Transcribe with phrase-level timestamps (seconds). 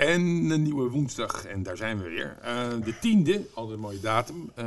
[0.00, 2.36] En een nieuwe woensdag, en daar zijn we weer.
[2.42, 4.50] Eh, de tiende, altijd een mooie datum.
[4.54, 4.66] Eh,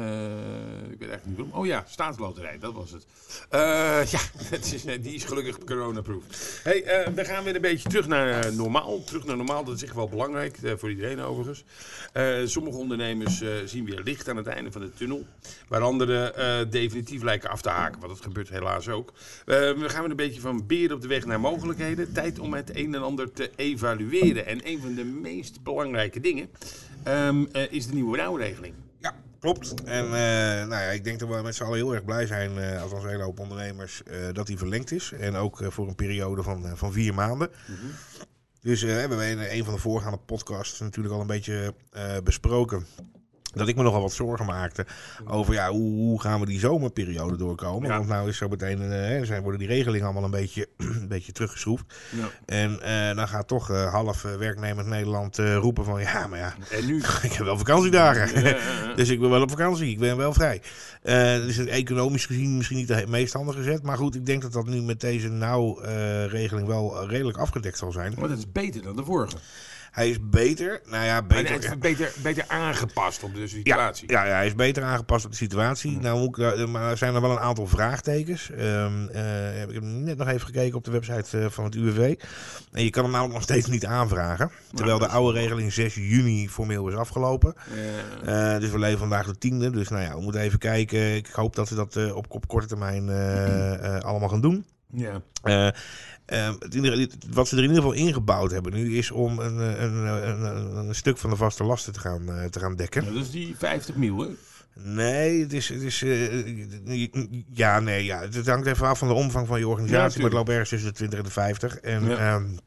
[0.91, 1.59] ik weet echt niet waarom.
[1.59, 3.05] Oh ja, staatsloterij, dat was het.
[3.50, 3.59] Eh,
[4.05, 4.20] ja,
[5.02, 6.23] die is gelukkig coronaproof.
[6.64, 9.04] Hey, we gaan weer een beetje terug naar normaal.
[9.04, 11.63] Terug naar normaal, dat is echt wel belangrijk, voor iedereen overigens.
[12.52, 15.26] sommige ondernemers zien weer licht aan het einde van de tunnel.
[15.68, 19.13] Waar anderen definitief lijken af te haken, want dat gebeurt helaas ook.
[19.45, 22.13] we gaan weer een beetje van beren op de weg naar mogelijkheden.
[22.13, 24.45] Tijd om het een en ander te evalueren.
[24.45, 26.50] En een van de meest belangrijke dingen
[27.08, 28.73] um, uh, is de nieuwe rouwregeling.
[29.00, 29.84] Ja, klopt.
[29.84, 32.58] En uh, nou ja, ik denk dat we met z'n allen heel erg blij zijn,
[32.58, 34.02] uh, als onze hele hoop ondernemers,
[34.34, 35.12] dat die verlengd is.
[35.12, 37.49] En ook voor een periode van, van vier maanden.
[37.68, 37.91] Mm -hmm.
[38.62, 41.74] Dus we hebben in een van de voorgaande podcasts natuurlijk al een beetje
[42.24, 42.85] besproken
[43.53, 44.85] dat ik me nogal wat zorgen maakte
[45.25, 47.90] over ja, hoe, hoe gaan we die zomerperiode doorkomen.
[47.90, 47.98] Ja.
[47.98, 50.68] Want nou is zo meteen, uh, zijn, worden die regelingen allemaal een beetje,
[51.01, 51.85] een beetje teruggeschroefd.
[52.10, 52.29] Ja.
[52.45, 56.85] En uh, dan gaat toch uh, half werknemend Nederland roepen van ja, maar ja, en
[56.85, 56.98] nu?
[57.21, 58.57] ik heb wel vakantiedagen.
[58.95, 60.62] dus ik ben wel op vakantie, ik ben wel vrij.
[61.45, 63.84] dus het economisch gezien misschien niet de meest handige zet.
[63.84, 68.13] Maar goed, ik denk dat dat nu met deze nou-regeling wel redelijk afgedekt zal zijn.
[68.19, 69.38] Maar dat is beter dan de vorige.
[69.94, 71.75] Hij is beter, nou ja, beter, ja.
[71.75, 74.12] beter, beter aangepast op de situatie.
[74.12, 75.91] Ja, ja, hij is beter aangepast op de situatie.
[75.91, 76.02] Mm.
[76.02, 78.50] Nou, moet ik, maar er zijn er wel een aantal vraagtekens.
[78.50, 82.16] Um, uh, ik heb net nog even gekeken op de website van het UWV.
[82.72, 84.52] En je kan hem namelijk nog steeds niet aanvragen.
[84.74, 87.56] Terwijl de oude regeling 6 juni formeel is afgelopen.
[88.24, 88.53] Ja.
[88.53, 89.69] Uh, dus we leven vandaag de tiende.
[89.69, 91.16] Dus nou ja, we moeten even kijken.
[91.16, 93.09] Ik hoop dat we dat op, op korte termijn
[94.02, 94.66] allemaal gaan doen.
[94.94, 95.22] Ja.
[95.44, 95.69] Uh,
[97.29, 100.96] wat ze er in ieder geval ingebouwd hebben nu is om een, een, een, een
[100.96, 103.06] stuk van de vaste lasten te gaan, uh, te gaan dekken.
[103.06, 104.28] Dat is die 50 mil, hè?
[104.75, 105.69] Nee, het is.
[105.69, 107.16] Het is uh,
[107.50, 108.19] ja, nee, ja.
[108.19, 110.12] Het hangt even af van de omvang van je organisatie.
[110.12, 111.78] Ja, maar het loopt ergens tussen de 20 en de 50.
[111.78, 112.06] En.
[112.06, 112.35] Ja.
[112.35, 112.57] Um,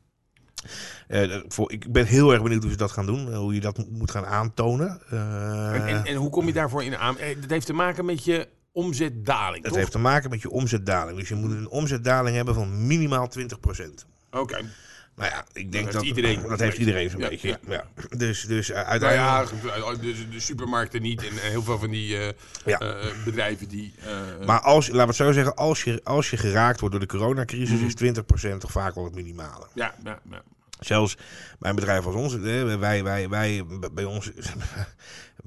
[1.09, 3.35] uh, voor, ik ben heel erg benieuwd hoe ze dat gaan doen.
[3.35, 5.01] hoe je dat moet gaan aantonen.
[5.11, 7.17] En, en, en, hoe kom je daarvoor in aan?
[7.41, 9.65] Dat heeft te maken met je omzetdaling.
[9.65, 11.19] Het heeft te maken met je omzetdaling.
[11.19, 13.43] Dus je moet een omzetdaling hebben van minimaal 20%.
[14.31, 14.39] Oké.
[14.39, 14.65] Okay.
[15.15, 17.49] Nou ja, ik denk dat, dat iedereen, dat heeft iedereen zo'n ja, beetje.
[17.49, 17.59] Ja.
[17.69, 17.85] ja.
[18.17, 19.63] Dus, dus uh, uiteindelijk.
[19.63, 22.29] Nou ja, de, de, supermarkten niet en heel veel van die uh,
[22.65, 22.83] ja.
[22.83, 23.95] uh, bedrijven die.
[24.47, 27.11] maar als, laten we het zo zeggen, als je, als je geraakt wordt door de
[27.11, 28.23] coronacrisis, mm -hmm.
[28.47, 29.67] is 20% toch vaak wel het minimale.
[29.75, 30.43] Ja, ja, ja.
[30.81, 31.17] Zelfs
[31.59, 34.31] bij een bedrijf als ons, wij, wij, wij, bij ons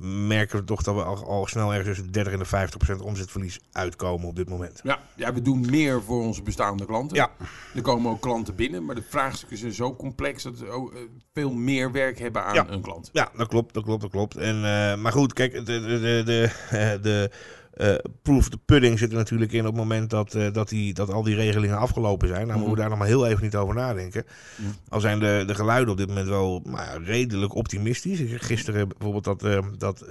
[0.01, 2.77] merken we toch dat we al, al snel ergens tussen de 30 en de 50
[2.77, 4.79] procent omzetverlies uitkomen op dit moment.
[4.83, 7.17] Ja, ja, we doen meer voor onze bestaande klanten.
[7.17, 7.31] Ja.
[7.75, 10.93] Er komen ook klanten binnen, maar de vraagstukken zijn zo complex dat we ook
[11.33, 12.67] veel meer werk hebben aan ja.
[12.67, 13.09] een klant.
[13.13, 14.35] Ja, dat klopt, dat klopt, dat klopt.
[14.35, 17.31] En, uh, maar goed, kijk, de, de, de, de
[17.81, 20.93] uh, proof the pudding zit er natuurlijk in op het moment dat, uh, dat, die,
[20.93, 22.47] dat al die regelingen afgelopen zijn.
[22.47, 24.25] Nou, moeten we daar nog maar heel even niet over nadenken.
[24.55, 24.73] Mm.
[24.89, 28.21] Al zijn de, de geluiden op dit moment wel maar, redelijk optimistisch.
[28.25, 30.05] Gisteren bijvoorbeeld dat, uh, dat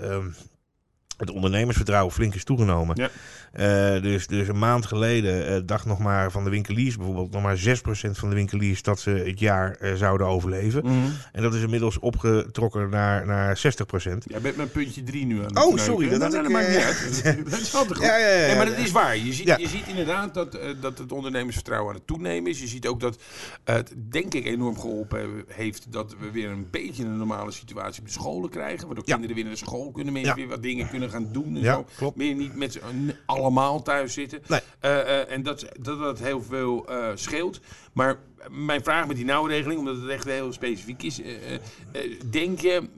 [1.18, 2.96] het ondernemersvertrouwen flink is toegenomen.
[2.96, 3.10] Ja.
[3.54, 7.42] Uh, dus, dus een maand geleden uh, dacht nog maar van de winkeliers bijvoorbeeld, nog
[7.42, 10.84] maar 6% van de winkeliers dat ze het jaar uh, zouden overleven.
[10.84, 11.12] Mm -hmm.
[11.32, 13.62] En dat is inmiddels opgetrokken naar, naar 60%.
[14.18, 16.08] Jij bent met puntje 3 nu aan Oh, sorry.
[16.08, 17.22] Dat, dat, dat, dat maakt niet uit.
[17.50, 18.06] dat is altijd goed.
[18.06, 19.16] Ja, nee, maar dat is waar.
[19.16, 22.60] Je ziet, je ziet inderdaad dat, dat het ondernemersvertrouwen aan het toenemen is.
[22.60, 23.18] Je ziet ook dat
[23.64, 28.06] het, denk ik, enorm geholpen heeft dat we weer een beetje een normale situatie op
[28.06, 28.86] de scholen krijgen.
[28.86, 31.56] Waardoor kinderen weer naar de school kunnen, mensen weer wat dingen kunnen gaan doen.
[31.56, 31.86] En ja, zo.
[31.96, 32.16] klopt.
[32.16, 34.40] Meer niet met z'n allemaal thuis zitten.
[34.46, 34.60] Nee.
[34.84, 37.60] Uh, uh, en dat, dat dat heel veel uh, scheelt.
[37.92, 38.16] Maar
[38.50, 41.20] mijn vraag met die nauwe regeling, omdat het echt heel specifiek is.
[42.30, 42.88] denk je,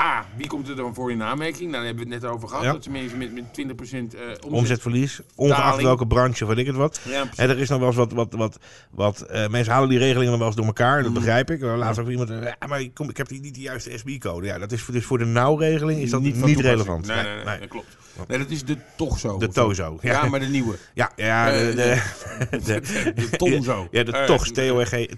[0.00, 1.60] A, wie komt er dan voor in aanmerking?
[1.60, 2.64] Nou, daar hebben we het net over gehad.
[2.64, 2.72] Ja.
[2.72, 5.82] Dat ze mensen met, met 20% omzet, omzetverlies, ongeacht daling.
[5.82, 7.00] welke branche, weet ik het wat.
[7.08, 8.58] Ja, en er is nog wel eens wat, wat, wat,
[8.90, 10.98] wat mensen halen die regelingen nog wel eens door elkaar.
[11.02, 11.14] Dat Mm.
[11.14, 11.60] begrijp ik.
[11.62, 14.46] Laatst ook iemand, ja, maar ik, kom, ik heb die, niet de juiste SB-code.
[14.46, 17.06] Ja, dat is voor, dus voor de nauwregeling is dat niet, relevant.
[17.06, 17.96] Nee, nee, nee, nee, dat klopt.
[18.26, 19.38] Nee, dat is de toch zo.
[19.38, 19.48] De.
[19.48, 19.98] Tozo.
[20.00, 20.76] Ja, maar de nieuwe.
[20.94, 22.00] Ja, ja de, de,
[22.64, 22.80] de,
[23.14, 23.88] de Tonzo.
[23.90, 24.50] Ja, de Eh, TOGS,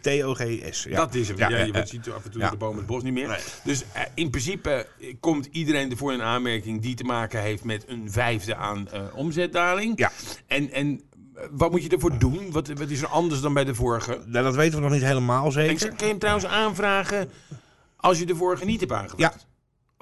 [0.01, 0.85] T-O-G-S.
[0.89, 0.97] Ja.
[0.97, 1.37] Dat is hem.
[1.39, 1.85] Ja, Ja, ja, je ja.
[1.87, 2.51] ziet af en toe Ja.
[2.51, 3.29] de boom het bos niet meer.
[3.29, 3.39] Nee.
[3.65, 7.85] Dus eh, in principe eh, komt iedereen ervoor in aanmerking die te maken heeft met
[7.89, 9.99] een vijfde aan eh, omzetdaling.
[9.99, 10.11] Ja.
[10.47, 11.01] En, en
[11.35, 12.51] eh, wat moet je ervoor doen?
[12.51, 14.21] Wat, wat is er anders dan bij de vorige?
[14.27, 15.89] Nou, dat weten we nog niet helemaal En zeker.
[15.89, 17.31] kun je hem trouwens aanvragen
[17.97, 19.47] als je de vorige niet hebt aangevraagd?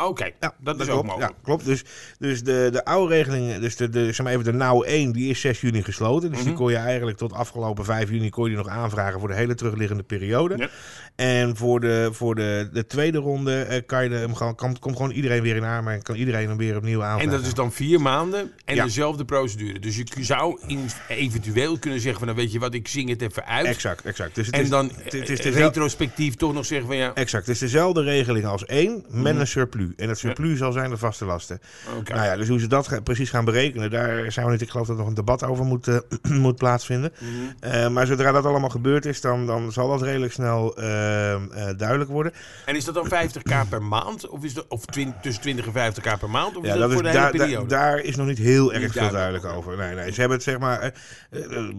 [0.05, 1.07] Oké, Ja, dat is ook klopt.
[1.07, 1.31] mogelijk.
[1.33, 1.65] Ja, klopt.
[1.65, 1.85] Dus,
[2.19, 5.31] dus de, de oude regeling, dus de, de, zeg maar even de nauw 1, die
[5.31, 6.29] is 6 juni gesloten.
[6.31, 6.57] Dus die Mhm.
[6.57, 9.55] kon je eigenlijk tot afgelopen 5 juni kon je die nog aanvragen voor de hele
[9.55, 10.69] terugliggende periode.
[11.17, 14.97] En voor de, voor de, de tweede ronde eh, kan je hem gewoon, kan, komt
[14.97, 16.05] gewoon iedereen weer in aanmerking.
[16.05, 17.33] Kan iedereen hem weer opnieuw aanvragen.
[17.33, 18.85] En dat is dan vier maanden en Ja.
[18.85, 19.79] dezelfde procedure.
[19.79, 23.23] Dus je zou in, eventueel kunnen zeggen van, nou weet je wat, ik zing het
[23.23, 23.67] even uit.
[23.67, 24.35] Exact, exact.
[24.35, 26.97] Dus het en is, dan het, het eh, is dezelfde- retrospectief toch nog zeggen van,
[26.97, 29.41] ja, Exact, het is dezelfde regeling als één met Mhm.
[29.41, 29.47] een
[29.89, 30.05] surplus.
[30.05, 31.61] En het surplus zal zijn de vaste lasten.
[32.05, 34.61] Nou ja, dus hoe ze dat ga- precies gaan berekenen, daar zijn we niet.
[34.61, 35.97] Ik geloof dat er nog een debat over moet, eh,
[36.45, 37.13] moet plaatsvinden.
[37.19, 37.73] Mhm.
[37.73, 41.41] Eh, maar zodra dat allemaal gebeurd is, dan, dan zal dat redelijk snel eh, eh,
[41.77, 42.33] duidelijk worden.
[42.65, 44.29] En is dat dan 50k per maand?
[44.29, 46.57] Of is dat of tussen 20 en 50k per maand?
[46.57, 47.03] Of is Ja, dat, dat is, voor
[47.37, 49.45] de hele daar, is nog niet heel erg Niet veel duidelijk.
[49.45, 49.77] over.
[49.77, 50.93] Nee, nee, ze hebben het zeg maar.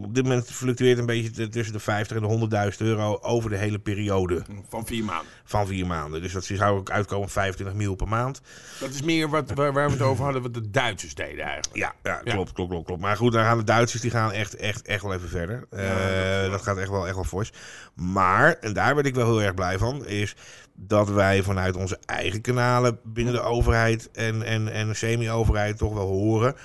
[0.03, 3.57] op dit moment fluctueert een beetje tussen de 50 en de 100.000 euro over de
[3.57, 5.27] hele periode Van vier maanden.
[5.43, 6.21] van vier maanden.
[6.21, 8.41] Dus dat zou ook uitkomen op 25 mil maand.
[8.79, 11.75] Dat is meer wat, waar, waar we het over hadden, wat de Duitsers deden eigenlijk.
[11.75, 12.33] Ja, ja, Ja.
[12.33, 13.01] klopt, klopt, klopt, klopt.
[13.01, 15.65] Maar goed, dan gaan de Duitsers die gaan echt, echt, echt wel even verder.
[15.69, 17.51] Eh, dat gaat echt wel, echt wel fors.
[17.95, 20.35] Maar, en daar ben ik wel heel erg blij van, is
[20.81, 25.93] dat wij vanuit onze eigen kanalen binnen de overheid en, en, en de semi-overheid toch
[25.93, 26.55] wel horen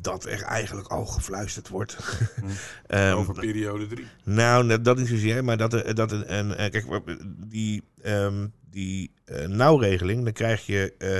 [0.00, 1.96] dat er eigenlijk al gefluisterd wordt.
[2.86, 4.06] Ehm, Over periode 3.
[4.24, 6.86] nou, net dat niet zozeer, maar dat dat een, een, eh, kijk,
[7.46, 11.18] die, ehm, die eh, nauwregeling, dan krijg je eh,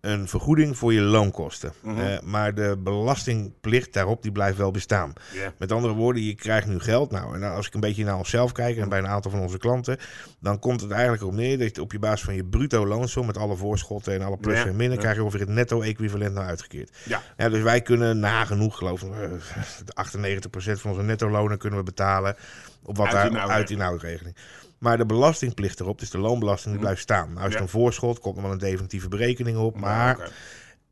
[0.00, 1.72] een vergoeding voor je loonkosten.
[1.82, 2.00] Mhm.
[2.00, 5.12] Eh, maar de belastingplicht daarop, die blijft wel bestaan.
[5.58, 7.10] Met andere woorden, je krijgt nu geld.
[7.10, 9.58] Nou, en als ik een beetje naar onszelf kijk en bij een aantal van onze
[9.58, 9.98] klanten,
[10.40, 13.26] dan komt het eigenlijk op neer dat je op je basis van je bruto loonsom
[13.26, 16.46] met alle voorschotten en alle plussen Ja, en minnen, krijg je ongeveer het netto-equivalent nou
[16.46, 16.96] uitgekeerd.
[17.04, 17.22] Ja.
[17.36, 22.36] Ja, dus wij kunnen nagenoeg, geloof ik, eh, 98% van onze netto-lonen kunnen we betalen
[22.82, 24.36] op wat Uit daar uit die nauwregeling.
[24.78, 27.32] Maar de belastingplicht erop, dus de loonbelasting, die blijft staan.
[27.32, 29.78] Nou is het een voorschot, komt er wel een definitieve berekening op.
[29.80, 30.30] Maar,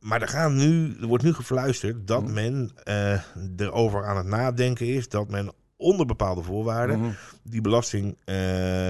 [0.01, 2.33] maar er, gaan nu, er wordt nu gefluisterd dat Mhm.
[2.33, 3.21] men eh,
[3.57, 7.11] erover aan het nadenken is dat men onder bepaalde voorwaarden Mhm.
[7.43, 8.37] die belasting eh,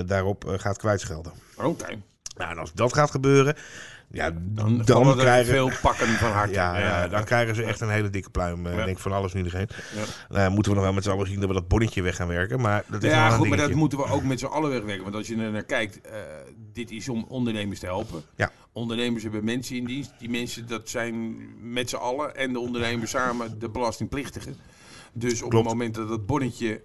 [0.07, 1.33] daarop eh, gaat kwijtschelden.
[1.57, 1.87] Oké.
[2.37, 3.55] Nou, en als dat gaat gebeuren,
[4.17, 6.53] ja, Dan, dan, krijgen veel pakken van harte.
[6.53, 8.67] ja, ja, dan krijgen ze echt een hele dikke pluim.
[8.67, 8.85] eh, Ja.
[8.85, 9.45] Denk ik van alles nu.
[9.53, 9.65] Ja.
[10.29, 12.29] Nou, moeten we nog wel met z'n allen zien dat we dat bonnetje weg gaan
[12.29, 12.61] werken.
[12.61, 15.03] Maar dat is Ja, goed, maar dat moeten we ook met z'n allen wegwerken.
[15.03, 16.13] Want als je er naar kijkt, eh,
[16.73, 18.23] dit is om ondernemers te helpen.
[18.37, 18.51] Ja.
[18.73, 20.13] Ondernemers hebben mensen in dienst.
[20.19, 21.37] Die mensen, dat zijn
[21.73, 24.57] met z'n allen en de ondernemers samen de belastingplichtigen.
[25.13, 25.65] Dus op Klopt.
[25.67, 26.83] het moment dat dat bonnetje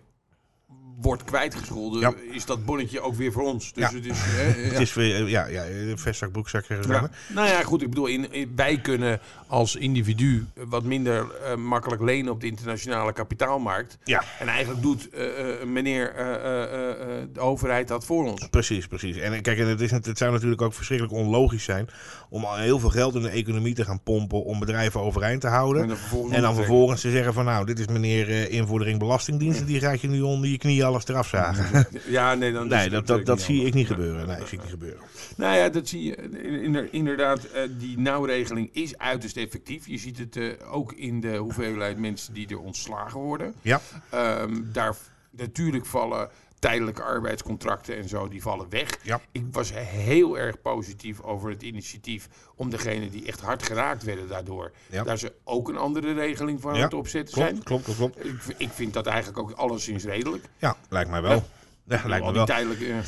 [1.01, 2.13] wordt kwijtgescholden, Ja.
[2.31, 3.73] is dat bonnetje ook weer voor ons.
[3.73, 3.95] Dus Ja.
[3.97, 4.17] het is...
[4.19, 4.79] eh, Het ja.
[4.79, 6.65] is weer, eh, ja, ja, eh, vestzak, broekzak.
[6.67, 12.01] Nou ja, goed, ik bedoel, in, in- wij kunnen als individu wat minder eh, makkelijk
[12.01, 13.97] lenen op de internationale kapitaalmarkt.
[14.03, 15.25] Ja, En eigenlijk doet eh,
[15.61, 18.47] eh, meneer eh, eh, eh, eh, de overheid dat voor ons.
[18.49, 19.17] precies, precies.
[19.17, 21.89] En eh, kijk, en het, is, het zou natuurlijk ook verschrikkelijk onlogisch zijn
[22.29, 25.47] om al heel veel geld in de economie te gaan pompen om bedrijven overeind te
[25.47, 25.81] houden.
[25.81, 28.99] En dan vervolgens, En dan vervolgens te zeggen van nou, dit is meneer eh, invordering
[28.99, 31.85] belastingdiensten, die gaat je nu onder je knieën alles eraf zagen.
[32.07, 34.27] Ja, nee, dan Nee, dat, dat, dat zie ik niet gebeuren.
[34.27, 34.99] Nee, zie ik niet gebeuren.
[35.35, 36.15] Nou ja, dat zie je.
[36.63, 39.87] Inder- Inderdaad, eh, die nauwregeling is uiterst effectief.
[39.87, 43.53] Je ziet het eh, ook in de hoeveelheid mensen die er ontslagen worden.
[43.61, 44.95] Ja, Ehm, daar
[45.31, 46.29] natuurlijk vallen
[46.61, 48.97] tijdelijke arbeidscontracten en zo, die vallen weg.
[49.03, 49.21] Ja.
[49.31, 54.27] Ik was heel erg positief over het initiatief om degenen die echt hard geraakt werden
[54.27, 55.03] daardoor, Ja.
[55.03, 57.63] daar ze ook een andere regeling voor aan het opzetten zijn.
[57.63, 58.25] klopt, klopt, klopt.
[58.25, 60.45] Ik, ik vind dat eigenlijk ook alleszins redelijk.
[60.57, 61.43] Ja, lijkt mij wel.
[61.83, 62.45] Ja, lijkt me die wel.
[62.45, 63.01] tijdelijke...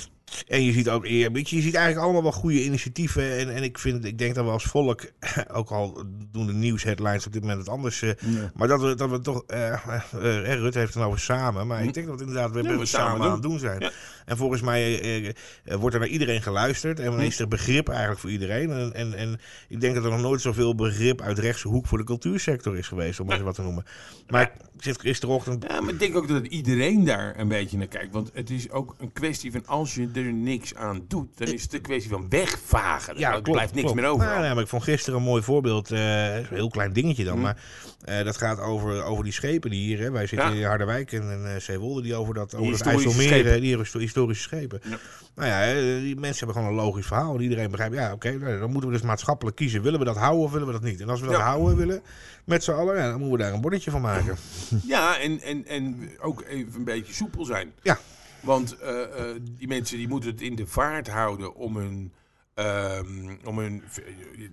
[0.48, 3.38] En je ziet ook, je, je, ziet eigenlijk allemaal wel goede initiatieven.
[3.38, 5.02] En, en ik, vind, ik denk dat we als volk,
[5.52, 8.02] ook al doen de nieuwsheadlines op dit moment het anders.
[8.02, 8.12] eh,
[8.54, 11.68] maar dat we, dat we toch, eh, eh, Rutte heeft het dan over samen.
[11.68, 13.80] Maar ik denk dat we inderdaad weer Ja, we samen samen aan het doen zijn.
[13.80, 13.92] Ja.
[14.26, 15.34] En volgens mij eh, eh,
[15.80, 17.00] wordt er naar iedereen geluisterd.
[17.00, 17.26] En dan Hm.
[17.26, 18.72] is er begrip eigenlijk voor iedereen.
[18.72, 21.98] En, en, en ik denk dat er nog nooit zoveel begrip uit rechtse hoek voor
[21.98, 23.20] de cultuursector is geweest.
[23.20, 23.86] Om maar eens wat te noemen.
[24.28, 24.42] Maar
[24.76, 25.66] ik zit gisterochtend...
[25.68, 28.14] Ja, maar ik denk ook dat iedereen daar een beetje naar kijkt.
[28.14, 31.62] Want het is ook een kwestie van als je er niks aan doet, dan is
[31.64, 33.18] het een kwestie van wegvagen.
[33.18, 34.00] Ja, er klopt, blijft niks klopt.
[34.02, 34.26] meer over.
[34.26, 35.92] Nou, maar ik vond gisteren een mooi voorbeeld.
[35.92, 37.30] eh, een heel klein dingetje Hm.
[37.30, 37.40] dan.
[37.42, 37.58] Maar
[38.04, 40.00] eh, dat gaat over, over die schepen die hier.
[40.00, 40.56] Hè, wij zitten Ja.
[40.56, 42.02] in Harderwijk en eh, Zeewolde.
[42.02, 43.62] Die over dat, over dat IJsselmeer.
[43.62, 43.78] Die
[44.14, 44.80] historische schepen.
[44.84, 44.98] Ja.
[45.36, 47.36] Nou ja, eh, die mensen hebben gewoon een logisch verhaal.
[47.36, 47.96] En iedereen begrijpt.
[47.96, 48.32] Ja, oké.
[48.32, 49.82] nou, dan moeten we dus maatschappelijk kiezen.
[49.82, 51.02] Willen we dat houden of willen we dat niet?
[51.02, 51.42] En als we dat Ja.
[51.44, 52.02] houden willen.
[52.46, 52.96] Met z'n allen.
[52.96, 54.38] Ja, dan moeten we daar een bonnetje van maken.
[54.88, 57.72] Ja, en, en, en ook even een beetje soepel zijn.
[57.82, 57.98] Ja.
[58.40, 62.12] Want eh, eh, die mensen die moeten het in de vaart houden om hun...
[62.54, 63.84] ehm, om hun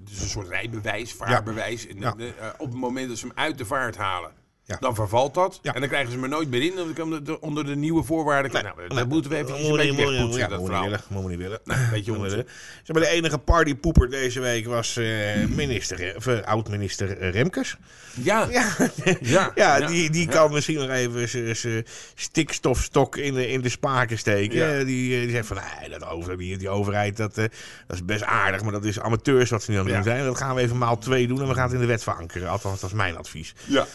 [0.04, 1.86] dus een soort rijbewijs, vaarbewijs.
[1.86, 2.14] En, Ja.
[2.58, 4.30] op het moment dat ze hem uit de vaart halen,
[4.70, 4.76] Ja.
[4.80, 5.58] Dan vervalt dat.
[5.62, 5.74] Ja.
[5.74, 6.72] En dan krijgen ze me nooit meer in.
[6.76, 8.52] Dan kan de- onder de nieuwe voorwaarden.
[8.52, 11.28] nou, dat Nee, moeten we even een beetje wegpoetsen, ja, dat moet niet willen, moet
[11.28, 11.60] niet willen.
[11.64, 12.12] Een beetje.
[12.84, 15.06] Zeg maar, de enige partypoeper deze week was eh,
[15.48, 17.76] minister, of, eh, oud-minister eh, Remkes.
[18.14, 18.48] Ja,
[19.20, 21.84] Ja, ja, die, die kan misschien nog even zijn-
[22.14, 24.86] stikstofstok in de, in de spaken steken.
[24.86, 27.50] Die, die zegt van, nee, dat over, die, die overheid, dat, dat
[27.88, 30.24] is best aardig, maar dat is amateurs wat ze nu aan het doen zijn.
[30.24, 32.48] Dat gaan we even maal twee doen en we gaan het in de wet verankeren.
[32.48, 33.54] Althans, dat is mijn advies.
[33.66, 33.86] Ja,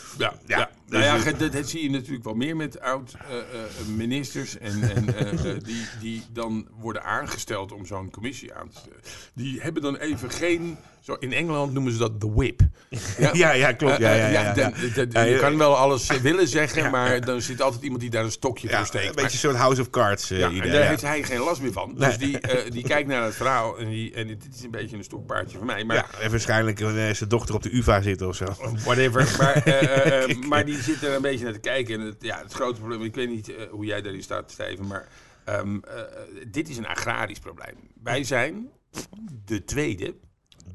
[0.45, 0.84] ja, ja.
[0.89, 5.15] Nou ja, dus- ge- dat, dat zie je natuurlijk wel meer met oud-ministers en, en
[5.15, 8.99] eh, eh, die, die dan worden aangesteld om zo'n commissie aan te stellen.
[9.33, 12.61] Die hebben dan even geen, zo in Engeland noemen ze dat de whip.
[13.33, 13.97] Ja, ja, klopt.
[13.97, 14.53] Ja, Eh, ja, eh, ja,
[14.95, 18.09] dan- dan- je kan wel alles eh, willen zeggen, maar dan zit altijd iemand die
[18.09, 19.03] daar een stokje voor steekt.
[19.03, 20.61] een beetje Maar- soort House of Cards eh, ja, idee.
[20.61, 21.93] en daar heeft hij geen last meer van.
[21.97, 24.97] Dus die, eh, die kijkt naar het verhaal en, die, en dit is een beetje
[24.97, 25.83] een stokpaardje van mij.
[25.83, 28.45] Maar Ja, en waarschijnlijk eh, zijn dochter op de UvA zitten of zo.
[28.83, 29.35] Whatever.
[29.37, 31.99] Maar, eh, eh, eh, maar die zit er een beetje naar te kijken.
[31.99, 34.87] En het, ja, het grote probleem, ik weet niet eh, hoe jij daarin staat, Steven,
[34.87, 35.07] maar
[35.43, 36.01] ehm, eh,
[36.47, 37.75] dit is een agrarisch probleem.
[38.03, 38.69] Wij zijn
[39.45, 40.15] de tweede,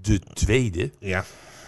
[0.01, 1.25] de tweede Ja,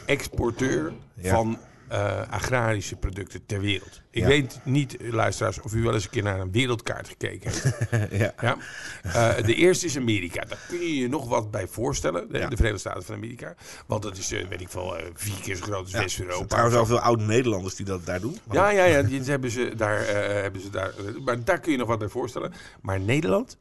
[0.07, 1.35] exporteur Ja.
[1.35, 1.59] van
[1.93, 4.03] eh, agrarische producten ter wereld.
[4.11, 4.29] Ik Ja.
[4.29, 7.77] weet niet, luisteraars, of u wel eens een keer naar een wereldkaart gekeken heeft.
[8.23, 8.35] ja.
[8.41, 8.57] Ja.
[9.03, 10.45] Eh, de eerste is Amerika.
[10.45, 12.33] Daar kun je je nog wat bij voorstellen.
[12.33, 12.49] De, Ja.
[12.49, 13.55] de Verenigde Staten van Amerika.
[13.87, 16.71] Want dat is, eh, weet ik eh, vier keer zo groot als Er zijn West-Europa.
[16.71, 18.39] wel veel oude Nederlanders die dat daar doen.
[18.47, 19.03] Maar Ja, ja, ja.
[19.03, 20.07] Die hebben ze daar.
[20.43, 20.93] hebben ze daar
[21.25, 22.53] maar daar kun je nog wat bij voorstellen.
[22.81, 23.57] Maar Nederland?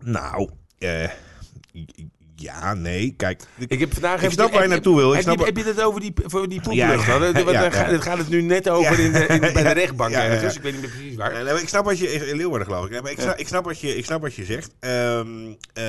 [0.00, 1.10] Nou, eh,
[2.36, 3.42] ja, nee, kijk.
[3.68, 4.22] Ik heb vandaag.
[4.22, 5.08] Ik snap waar je naartoe wil.
[5.08, 7.06] Ik Heb, snap je, heb je het over die, voor die poeplucht?
[7.06, 7.70] ja, Ja, ja.
[7.70, 10.56] Daar gaat het nu net over in de, in, bij de rechtbank ergens.
[10.56, 11.60] Ik weet niet meer precies waar.
[11.60, 12.12] Ik snap wat je...
[12.12, 13.08] In Leeuwarden geloof ik.
[13.08, 14.70] Ik, snap, ik, snap wat je, ik snap wat je zegt.
[14.80, 15.28] Ehm,
[15.72, 15.84] eh,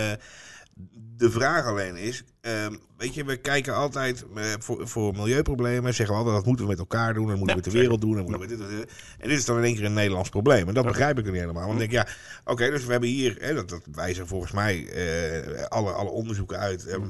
[1.17, 2.23] de vraag alleen is...
[2.41, 5.93] ehm, weet je, we kijken altijd eh, voor, voor milieuproblemen.
[5.93, 7.27] Zeggen we altijd, dat moeten we met elkaar doen.
[7.27, 8.15] Dat moeten we met de wereld doen.
[8.15, 8.91] Dat moeten we dit, dit, dit.
[9.19, 10.67] En dit is dan in één keer een Nederlands probleem.
[10.67, 11.67] En dat begrijp ik niet helemaal.
[11.67, 12.13] Want ik denk, ja,
[12.45, 13.35] oké, dus we hebben hier...
[13.39, 16.85] Hè, dat, dat wijzen volgens mij eh, alle, alle onderzoeken uit...
[16.87, 17.07] ehm,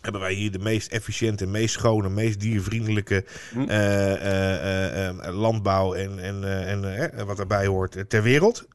[0.00, 3.60] hebben wij hier de meest efficiënte, meest schone, meest diervriendelijke Hm.
[3.60, 8.66] eh, eh, eh, landbouw en, en, en wat daarbij hoort ter wereld.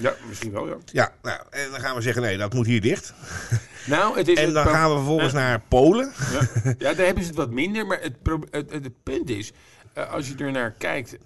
[0.00, 0.76] Ja, misschien wel, ja.
[0.84, 3.12] ja, nou, en dan gaan we zeggen, nee, dat moet hier dicht.
[3.86, 6.12] Nou, het is En dan gaan we vervolgens naar Polen.
[6.32, 6.72] Ja.
[6.78, 7.86] ja, daar hebben ze het wat minder.
[7.86, 8.16] Maar het,
[8.50, 9.52] het, het, punt is,
[10.10, 11.18] als je er naar kijkt.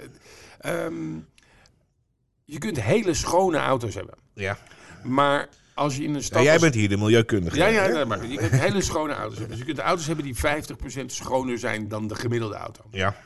[0.58, 0.94] eh, ehm,
[2.44, 4.14] je kunt hele schone auto's hebben.
[4.34, 4.58] Ja.
[5.02, 6.38] Maar als je in een stad.
[6.42, 7.56] Ja, jij bent hier de milieukundige.
[7.56, 9.56] Ja, ja, maar je kunt hele schone auto's hebben.
[9.56, 12.82] Dus je kunt auto's hebben die 50% schoner zijn dan de gemiddelde auto.
[12.90, 13.16] ja.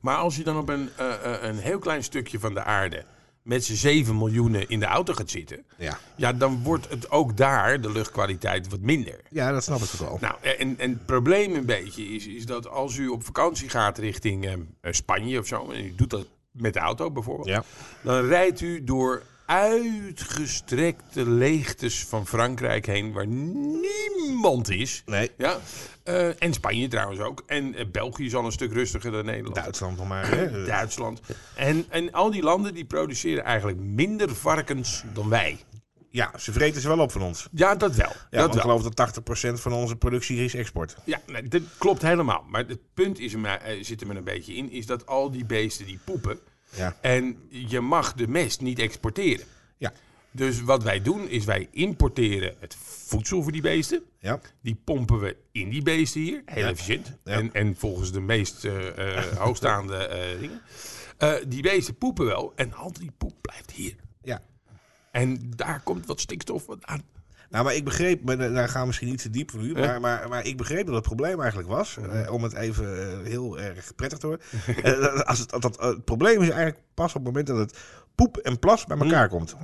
[0.00, 3.04] Maar als je dan op een, eh, eh, een heel klein stukje van de aarde
[3.42, 5.98] met z'n 7 miljoenen in de auto gaat zitten, Ja.
[6.16, 9.20] ja, dan wordt het ook daar, de luchtkwaliteit, wat minder.
[9.30, 10.18] ja, dat snap ik ook al.
[10.20, 13.98] Nou, en, en het probleem een beetje is, is dat als u op vakantie gaat
[13.98, 17.64] richting eh, eh, Spanje of zo, en u doet dat met de auto bijvoorbeeld, Ja.
[18.02, 25.02] dan rijdt u door uitgestrekte leegtes van Frankrijk heen waar niemand is.
[25.06, 25.58] Nee, Ja,
[26.02, 27.42] eh, en Spanje trouwens ook.
[27.46, 29.54] En eh, België is al een stuk rustiger dan Nederland.
[29.54, 30.28] Duitsland nog maar.
[30.28, 30.64] Hè?
[30.66, 31.20] Duitsland.
[31.54, 35.58] En, en al die landen die produceren eigenlijk minder varkens dan wij.
[36.14, 37.48] Ja, ze vreten ze wel op van ons.
[37.52, 38.12] Ja, dat wel.
[38.30, 40.96] Ja, dat ik geloof dat 80% van onze productie is export.
[41.04, 42.44] Ja, nee, dat klopt helemaal.
[42.48, 45.06] Maar het punt is er maar, eh, zit er maar een beetje in, is dat
[45.06, 46.38] al die beesten die poepen.
[46.76, 46.96] Ja.
[47.00, 49.46] En je mag de mest niet exporteren.
[49.76, 49.92] Ja.
[50.30, 54.02] Dus wat wij doen, is wij importeren het voedsel voor die beesten.
[54.18, 54.40] Ja.
[54.60, 56.42] Die pompen we in die beesten hier.
[56.44, 56.70] Heel Ja.
[56.70, 57.12] efficiënt.
[57.24, 57.32] Ja.
[57.32, 60.60] En, en volgens de meest eh, eh, hoogstaande eh, dingen.
[61.48, 62.52] Die beesten poepen wel.
[62.56, 63.94] En al die poep blijft hier.
[64.22, 64.42] Ja.
[65.10, 67.02] En daar komt wat stikstof aan.
[67.54, 69.72] Nou, maar ik begreep, maar da- daar gaan we misschien niet te diep voor nu,
[69.72, 73.26] maar, maar, maar ik begreep dat het probleem eigenlijk was, eh, om het even eh,
[73.26, 74.40] heel erg prettig te horen.
[74.82, 77.78] Eh, als het, dat- het probleem is eigenlijk pas op het moment dat het
[78.14, 79.56] poep en plas bij elkaar komt.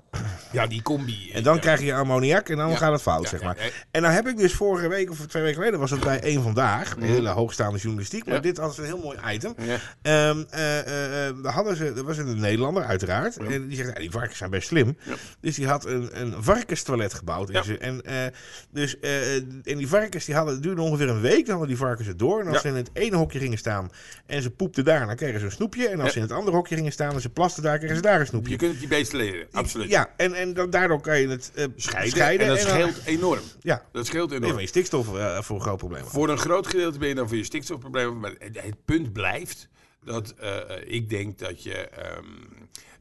[0.52, 1.30] Ja, die combi.
[1.32, 1.60] En dan ja.
[1.60, 2.76] krijg je ammoniak en dan Ja.
[2.76, 3.72] gaat het fout, Ja, zeg maar.
[3.90, 6.42] En dan heb ik dus vorige week of twee weken geleden was het bij één
[6.42, 9.54] vandaag, een hele hoogstaande journalistiek, maar dit was een heel mooi item.
[10.02, 13.36] Eh, eh, daar hadden ze, er was een Nederlander uiteraard.
[13.36, 14.96] En die zegt, ja, die varkens zijn best slim.
[15.40, 17.50] Dus die had een, een varkenstoilet gebouwd.
[17.50, 18.14] in En, eh,
[18.70, 21.38] dus, eh, en die varkens die hadden, het duurde ongeveer een week.
[21.40, 22.40] Dan hadden die varkens het door.
[22.40, 23.90] En als ze in het ene hokje gingen staan
[24.26, 25.88] en ze poepten daar, dan kregen ze een snoepje.
[25.88, 28.02] En als ze in het andere hokje gingen staan en ze plasten daar, kregen ze
[28.02, 28.39] daar een snoepje.
[28.48, 29.88] Je kunt het die beesten leren, absoluut.
[29.88, 32.46] Ja, en, en dan, daardoor kan je het eh, Scheiden, scheiden.
[32.46, 33.42] en dat dan- scheelt enorm.
[33.60, 34.52] Ja, Dat scheelt je enorm.
[34.52, 36.04] van je stikstof eh, voor een groot probleem.
[36.04, 38.20] Voor een groot gedeelte ben je dan voor je stikstofproblemen.
[38.20, 39.68] Maar het, het punt blijft
[40.04, 42.24] dat eh, ik denk dat je, ehm,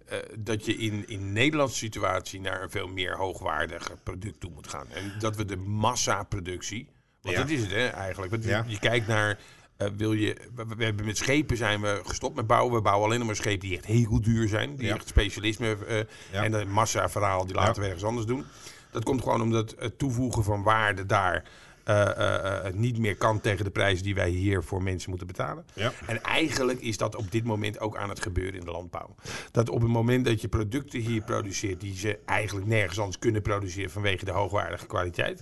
[0.05, 4.67] eh, dat je in, in Nederlandse situatie naar een veel meer hoogwaardiger product toe moet
[4.67, 4.87] gaan.
[4.93, 6.89] En dat we de massaproductie,
[7.21, 7.41] want Ja.
[7.41, 8.31] dat is het hè, eigenlijk.
[8.31, 8.65] Want je- Ja.
[8.67, 9.39] je kijkt naar
[9.79, 10.35] eh, wil je,
[10.77, 12.73] we, hebben met schepen zijn we gestopt met bouwen.
[12.75, 14.75] We bouwen alleen nog maar schepen die echt heel duur zijn.
[14.75, 14.95] Die Ja.
[14.95, 15.97] echt specialisme eh,
[16.31, 16.43] Ja.
[16.43, 18.45] en een massa verhaal die laten we ergens anders doen.
[18.91, 21.43] Dat komt gewoon omdat het toevoegen van waarde daar
[21.83, 25.65] eh, niet meer kan tegen de prijzen die wij hier voor mensen moeten betalen.
[26.05, 29.15] En eigenlijk is dat op dit moment ook aan het gebeuren in de landbouw.
[29.51, 33.41] Dat op het moment dat je producten hier produceert die ze eigenlijk nergens anders kunnen
[33.41, 35.41] produceren vanwege de hoogwaardige kwaliteit.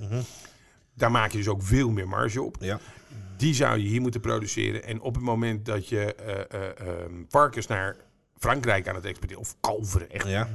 [0.93, 2.55] Daar maak je dus ook veel meer marge op.
[2.59, 2.79] Ja.
[3.37, 4.83] Die zou je hier moeten produceren.
[4.83, 7.95] En op het moment dat je ehm, varkens naar
[8.37, 10.49] Frankrijk aan het exporteren, of kalveren, echt Ja.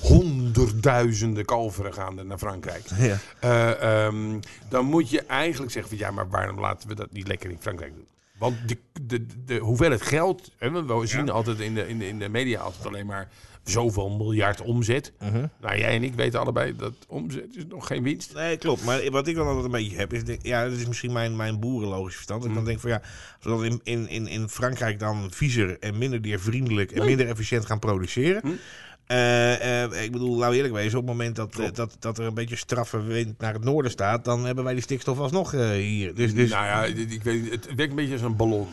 [0.00, 2.84] honderdduizenden kalveren gaan er naar Frankrijk.
[2.96, 3.18] Ja.
[3.40, 7.28] Eh, ehm, dan moet je eigenlijk zeggen van ja, maar waarom laten we dat niet
[7.28, 8.06] lekker in Frankrijk doen?
[8.38, 12.08] Want de, de, de hoeveelheid geld, hè, we we zien altijd in de, in, de,
[12.08, 13.28] in de media altijd alleen maar
[13.64, 15.12] zoveel miljard omzet.
[15.60, 18.34] Nou, jij en ik weten allebei dat omzet is nog geen winst.
[18.34, 18.84] Nee, klopt.
[18.84, 20.24] Maar wat ik dan altijd een beetje heb, is...
[20.24, 22.44] denk- Ja, dat is misschien mijn, mijn boerenlogisch verstand.
[22.44, 25.76] Ik dan denk van ja, als we dat in, in, in, in Frankrijk dan viezer
[25.80, 28.58] en minder diervriendelijk en minder efficiënt gaan produceren...
[29.06, 32.34] eh, eh, ik bedoel, we eerlijk wezen, op het moment dat, dat, dat er een
[32.34, 36.14] beetje straffe wind naar het noorden staat, dan hebben wij die stikstof alsnog eh, hier.
[36.14, 38.66] Dus, dus Nou ja, ik weet, het werkt een beetje als een ballon.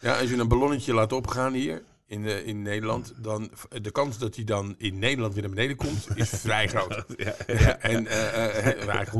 [0.00, 3.50] Ja, als je een ballonnetje laat opgaan hier in, eh, in Nederland, dan
[3.82, 7.04] de kans dat hij dan in Nederland weer naar beneden komt, is vrij groot.
[7.16, 9.10] ja, Ja, en eh, eh, eigenlijk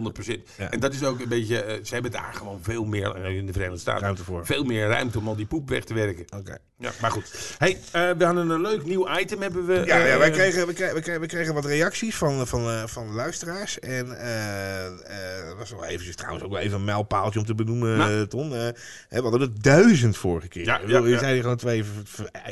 [0.58, 3.36] 100% En dat is ook een beetje, eh, ze hebben daar gewoon veel meer, eh,
[3.36, 4.46] in de Verenigde Staten, Ruimte voor.
[4.46, 6.24] veel meer ruimte om al die poep weg te werken.
[6.38, 6.56] Oké.
[6.78, 7.54] Ja, maar goed.
[7.58, 9.74] Hey, eh, we hadden een leuk nieuw item, hebben we.
[9.74, 12.68] Ja, ja eh, wij, kregen, we, kregen, we, kregen, we kregen wat reacties van, van,
[12.68, 13.78] eh, van luisteraars.
[13.78, 17.54] En eh eh, dat was wel eventjes trouwens ook wel even een mijlpaaltje om te
[17.54, 18.20] benoemen, Nou.
[18.20, 18.54] eh, Ton.
[18.54, 18.68] Eh,
[19.08, 20.64] we hadden er duizend vorige keer.
[20.64, 21.18] Ja, ja, Je ja.
[21.18, 21.84] zijn hier gewoon twee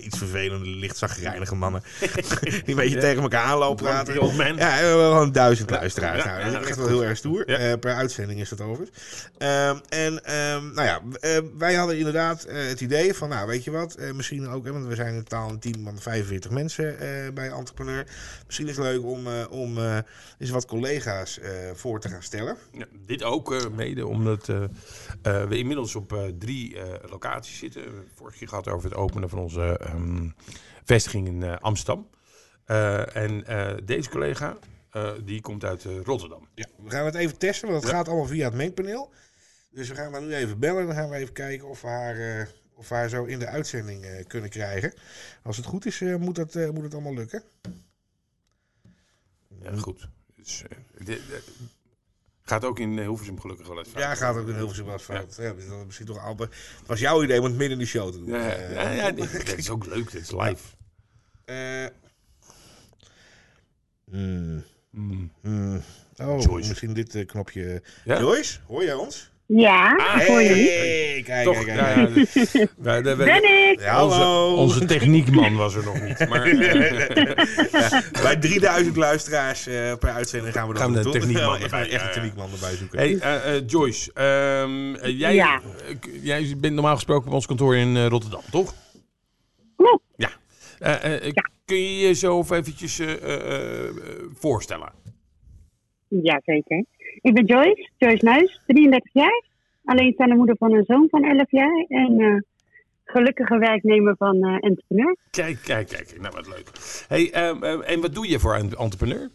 [0.03, 1.83] iets vervelende, licht zagrijnige mannen.
[2.41, 4.15] die een beetje tegen elkaar aanlopen praten.
[4.15, 6.25] Ja, we hebben gewoon duizend luisteraars.
[6.25, 7.47] Ja, nou, dat is echt wel heel erg stoer.
[7.47, 9.29] Eh, per uitzending is dat overigens.
[9.39, 13.65] Ehm, en ehm, nou ja, eh, wij hadden inderdaad eh, het idee van, nou weet
[13.65, 16.97] je wat, misschien ook, hè, want we zijn in totaal een team van 45 mensen
[17.35, 18.07] bij Entrepreneur.
[18.47, 19.79] Misschien is het leuk om, om
[20.39, 21.41] eens wat collega's
[21.75, 22.57] voor te gaan stellen.
[22.73, 24.47] Ja, dit ook mede omdat
[25.23, 26.77] we inmiddels op drie
[27.11, 27.81] locaties zitten.
[27.81, 29.81] We hebben vorige keer gehad over het openen van onze
[30.21, 30.31] ehm,
[30.85, 32.11] vestiging in eh, Amsterdam.
[32.65, 34.57] Eh, en eh, deze collega,
[35.25, 36.49] die komt uit Rotterdam.
[36.55, 37.97] Ja, we gaan het even testen, want het Ja.
[37.97, 39.13] gaat allemaal via het mengpaneel.
[39.71, 41.89] Dus we gaan haar nu even bellen en dan gaan we even kijken of we
[41.89, 44.95] haar, of we haar zo in de uitzending kunnen krijgen.
[45.43, 47.43] Als het goed is, moet, dat, moet het allemaal lukken.
[49.63, 50.09] Ja, goed.
[50.37, 50.65] Dus,
[52.49, 53.89] gaat ook in uh, Hilversum gelukkig wel eens.
[53.97, 55.37] Ja, gaat ook in Hilversum wel fout.
[55.41, 55.53] Ja.
[55.53, 56.49] dus dat is misschien toch amper.
[56.79, 58.29] Het was jouw idee om het midden in de show te doen.
[58.29, 59.11] Ja, ja, Eh, ja,
[59.45, 60.11] dit is ook leuk.
[60.11, 60.63] Dit is live.
[61.45, 61.87] eh,
[64.05, 65.31] mm, Mm.
[65.43, 65.83] mm.
[66.17, 66.69] Oh, Joyce.
[66.69, 67.83] misschien dit eh, knopje.
[68.05, 68.19] Ja?
[68.21, 69.31] Joyce, hoor jij ons?
[69.57, 70.15] Ja, Ah?
[70.17, 71.65] Hey, kijk, Toch?
[71.65, 72.09] kijk, Ja, kijk.
[72.09, 73.81] ja, de- wij- de- wij- Ben ik?
[73.81, 74.55] Ja, onze, hallo.
[74.57, 76.29] onze techniekman was er nog niet.
[76.29, 81.13] Maar eh, Bij 3000 luisteraars eh, per uitzending gaan we dat Gaan we de toch?
[81.13, 82.13] techniekman Echt erbij, een echte ja, ja.
[82.13, 82.99] techniekman erbij zoeken.
[82.99, 85.61] hey, eh, eh, Joyce, ehm, eh, jij, Ja.
[86.23, 88.75] jij bent normaal gesproken op ons kantoor in eh, Rotterdam, toch?
[89.77, 90.05] Klopt.
[90.17, 90.31] Ja.
[90.79, 91.33] Eh, eh,
[91.65, 93.95] Kun je je zo even eventjes eh, eh, eh,
[94.39, 94.93] voorstellen?
[96.23, 96.85] Ja, zeker.
[97.21, 99.43] Ik ben Joyce, Joyce Nuis, 33 jaar.
[99.85, 101.85] Alleenstaande moeder van een zoon van 11 jaar.
[101.89, 102.35] En eh,
[103.05, 105.17] gelukkige werknemer van eh entrepreneur.
[105.31, 106.21] Kijk, kijk, kijk.
[106.21, 106.71] Nou, wat leuk.
[107.09, 109.31] Hey, ehm, ehm, en wat doe je voor een entrepreneur?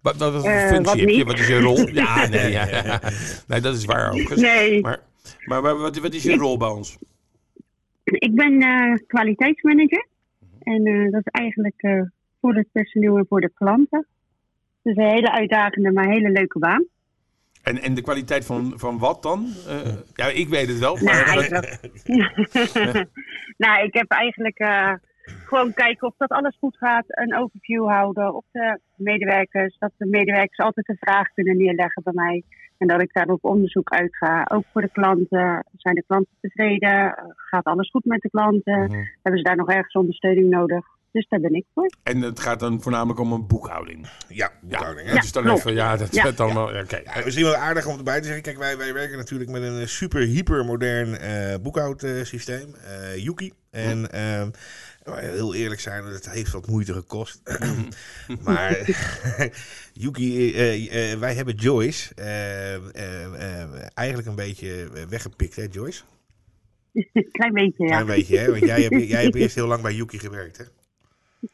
[0.00, 1.24] Wat, wat, wat Eh, functie wat heb je?
[1.24, 1.88] Wat is je rol?
[2.02, 3.00] Ja, nee, ja, ja.
[3.48, 4.34] nee dat is waar ook.
[4.36, 5.00] Nee, Maar,
[5.44, 6.98] maar wa- wat, wat is je rol bij ons?
[8.04, 8.58] ik ben
[9.06, 10.06] kwaliteitsmanager.
[10.60, 12.06] En dat is eigenlijk
[12.40, 14.06] voor het personeel en voor de klanten.
[14.82, 16.84] Dus een hele uitdagende, maar hele leuke baan.
[17.62, 19.46] En, en de kwaliteit van, van wat dan?
[19.68, 20.94] Eh, ja, ik weet het wel.
[20.94, 21.78] Nou, Maar, eigenlijk,
[23.64, 24.92] nou, ik heb eigenlijk eh,
[25.24, 27.04] gewoon kijken of dat alles goed gaat.
[27.08, 29.78] Een overview houden op de medewerkers.
[29.78, 32.42] Dat de medewerkers altijd een vraag kunnen neerleggen bij mij.
[32.78, 34.46] En dat ik daar op onderzoek uit ga.
[34.50, 35.64] Ook voor de klanten.
[35.76, 37.14] Zijn de klanten tevreden?
[37.36, 38.80] Gaat alles goed met de klanten?
[38.82, 39.04] Mhm.
[39.22, 40.86] Hebben ze daar nog ergens ondersteuning nodig?
[41.12, 41.90] Dus daar ben ik voor.
[42.02, 44.06] En het gaat dan voornamelijk om een boekhouding.
[44.06, 45.08] Ja, Ja, boekhouding.
[45.08, 45.14] hè?
[45.14, 45.58] dat is dan klopt.
[45.58, 46.26] even, ja, dat Ja.
[46.26, 46.96] is allemaal, ja, oké.
[47.04, 48.42] Ja, misschien wel aardig om erbij te zeggen.
[48.42, 52.74] Kijk, wij, wij werken natuurlijk met een super hyper modern eh boekhoudsysteem.
[52.74, 53.52] eh Yuki.
[53.70, 54.50] En ehm,
[55.04, 57.40] maar heel eerlijk zijn, het heeft wat moeite gekost.
[58.44, 58.76] maar
[59.92, 62.14] Yuki, eh, wij hebben Joyce
[63.94, 66.02] eigenlijk een beetje weggepikt, hè Joyce?
[67.32, 67.90] Klein beetje, ja.
[67.90, 68.50] Klein beetje, hè?
[68.50, 70.64] Want jij hebt, jij hebt eerst heel lang bij Yuki gewerkt, hè?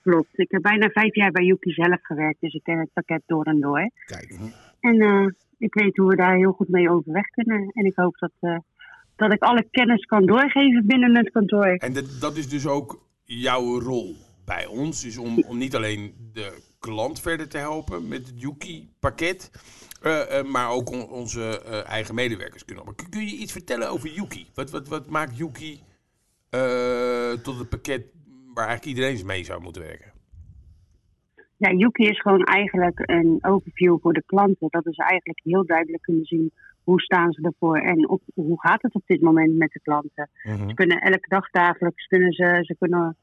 [0.02, 0.38] Klopt.
[0.38, 2.40] Ik heb bijna vijf jaar bij Yuki zelf gewerkt.
[2.40, 3.90] Dus ik ken het pakket door en door.
[4.04, 4.38] Kijk.
[4.80, 5.26] En eh,
[5.58, 7.70] ik weet hoe we daar heel goed mee overweg kunnen.
[7.72, 8.58] En ik hoop dat eh,
[9.16, 11.66] dat ik alle kennis kan doorgeven binnen het kantoor.
[11.66, 16.14] En dat, dat is dus ook jouw rol bij ons, is om, om niet alleen
[16.32, 19.50] de klant verder te helpen met het Yuki-pakket,
[20.02, 23.08] uh, uh, maar ook on, onze uh, eigen medewerkers kunnen helpen.
[23.10, 24.46] Kun je iets vertellen over Yuki?
[24.54, 25.82] Wat, wat, wat maakt Yuki
[27.42, 28.04] tot het pakket
[28.58, 30.10] waar eigenlijk iedereen mee zou moeten werken?
[31.56, 34.68] Ja, Yuki is gewoon eigenlijk een overview voor de klanten.
[34.70, 36.52] Dat is eigenlijk heel duidelijk kunnen zien
[36.84, 40.30] hoe staan ze ervoor en op, hoe gaat het op dit moment met de klanten.
[40.42, 40.68] Mm -hmm.
[40.68, 43.16] Ze kunnen elke dag dagelijks kunnen ze, ze kunnen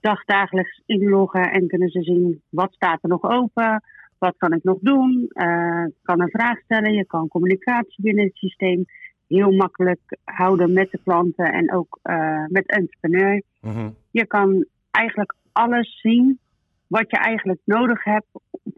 [0.00, 3.82] dagdagelijks inloggen en kunnen ze zien wat staat er nog open,
[4.18, 5.30] wat kan ik nog doen.
[5.34, 8.84] Uh, kan een vraag stellen, je kan communicatie binnen het systeem
[9.28, 13.42] heel makkelijk houden met de klanten en ook uh, met entrepreneur.
[13.60, 13.94] Mm -hmm.
[14.10, 16.38] Je kan eigenlijk alles zien
[16.86, 18.26] wat je eigenlijk nodig hebt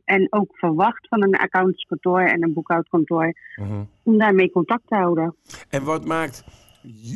[0.05, 3.81] en ook verwacht van een accountantskantoor en een boekhoudkantoor uh -huh.
[4.03, 5.37] om daarmee contact te houden.
[5.68, 6.44] En wat maakt,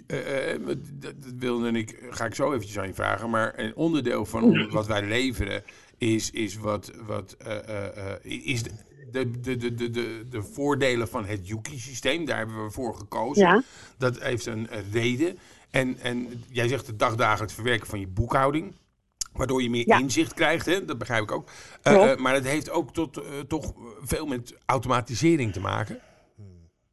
[0.07, 4.25] uh, uh, dat wilde ik, ga ik zo eventjes aan je vragen, maar een onderdeel
[4.25, 5.63] van wat wij leveren
[5.99, 7.37] is, is wat, wat
[8.23, 12.25] is de, de, de, de, de, de voordelen van het Yuki-systeem.
[12.25, 13.47] Daar hebben we voor gekozen.
[13.47, 13.63] Ja.
[13.99, 15.39] Dat heeft een reden.
[15.71, 18.75] En, en jij zegt het dagdagelijks verwerken van je boekhouding.
[19.37, 19.99] Waardoor je meer ja.
[19.99, 20.85] inzicht krijgt, hè?
[20.85, 21.51] dat begrijp ik ook.
[21.83, 25.99] Uh, uh, maar het heeft ook tot, uh, toch veel met automatisering te maken.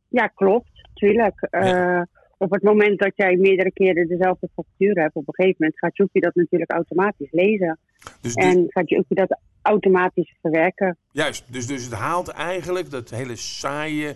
[0.09, 0.69] Ja, klopt.
[0.93, 1.47] Tuurlijk.
[1.51, 2.07] Ja.
[2.37, 5.97] op het moment dat jij meerdere keren dezelfde factuur hebt, op een gegeven moment gaat
[5.97, 7.79] Joepie dat natuurlijk automatisch lezen.
[8.21, 10.97] Dus, dus, en gaat Joepie dat automatisch verwerken.
[11.11, 14.15] Juist, dus, dus het haalt eigenlijk dat hele saaie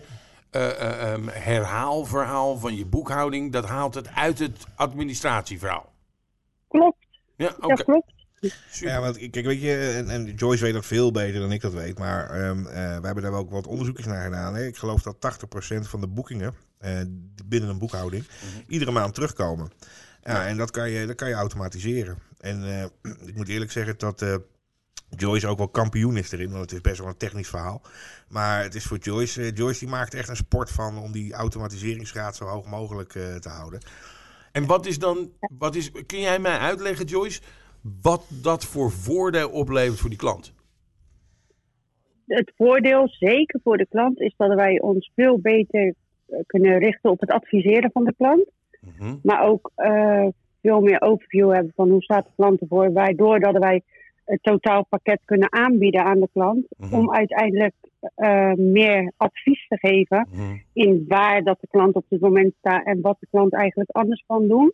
[0.50, 5.92] um, herhaalverhaal van je boekhouding, dat haalt het uit het administratieverhaal.
[6.68, 7.06] Klopt.
[7.36, 7.68] Ja, okay.
[7.68, 8.17] ja klopt.
[8.40, 8.92] Super.
[8.92, 11.72] Ja, want kijk, weet je, en, en, Joyce weet dat veel beter dan ik dat
[11.72, 14.54] weet, maar um, uh, we hebben daar ook wat onderzoekjes naar gedaan.
[14.54, 14.66] Hè.
[14.66, 15.16] Ik geloof dat
[15.76, 17.00] 80% van de boekingen uh,
[17.44, 18.64] binnen een boekhouding mm -hmm.
[18.66, 19.70] iedere maand terugkomen.
[20.22, 22.18] Ja, ja, en dat kan je, dat kan je automatiseren.
[22.38, 22.82] En uh,
[23.26, 24.40] ik moet eerlijk zeggen dat
[25.10, 27.82] Joyce ook wel kampioen is erin, want het is best wel een technisch verhaal.
[28.28, 32.36] Maar het is voor Joyce, Joyce die maakt echt een sport van om die automatiseringsgraad
[32.36, 33.80] zo hoog mogelijk te houden.
[34.52, 37.40] En wat is dan, wat is, kun jij mij uitleggen, Joyce,
[38.02, 40.54] wat dat voor voordeel oplevert voor die klant?
[42.26, 45.94] Het voordeel, zeker voor de klant, is dat wij ons veel beter
[46.46, 48.50] kunnen richten op het adviseren van de klant.
[48.80, 49.20] Mm -hmm.
[49.22, 50.26] Maar ook uh,
[50.62, 52.92] veel meer overview hebben van hoe staat de klant ervoor.
[52.92, 53.82] Waardoor dat wij
[54.24, 56.66] het totaalpakket kunnen aanbieden aan de klant.
[56.76, 56.98] Mm -hmm.
[56.98, 57.74] Om uiteindelijk
[58.16, 60.62] uh, meer advies te geven mm -hmm.
[60.72, 64.24] in waar dat de klant op dit moment staat en wat de klant eigenlijk anders
[64.26, 64.72] kan doen